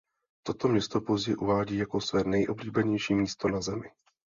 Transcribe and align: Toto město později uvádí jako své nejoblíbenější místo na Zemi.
Toto 0.43 0.67
město 0.67 1.01
později 1.01 1.35
uvádí 1.35 1.77
jako 1.77 2.01
své 2.01 2.23
nejoblíbenější 2.23 3.13
místo 3.15 3.47
na 3.47 3.61
Zemi. 3.61 3.91